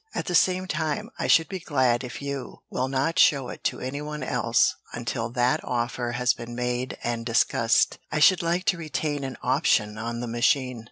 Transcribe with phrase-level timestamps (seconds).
[0.15, 3.79] At the same time I should be glad if you will not show it to
[3.79, 9.23] anyone else until that offer has been made and discussed; I should like to retain
[9.23, 10.79] an option on the machine."